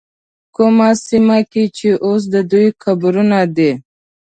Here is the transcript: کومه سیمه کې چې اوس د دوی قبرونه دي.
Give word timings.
کومه 0.55 0.89
سیمه 1.07 1.39
کې 1.51 1.63
چې 1.77 1.89
اوس 2.05 2.21
د 2.33 2.35
دوی 2.51 2.67
قبرونه 2.83 3.39
دي. 3.55 3.71